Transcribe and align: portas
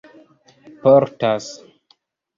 portas 0.81 1.45